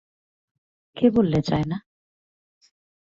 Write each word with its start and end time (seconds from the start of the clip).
কে 0.97 1.05
বললে 1.09 1.39
চায় 1.41 1.65
না? 1.65 1.77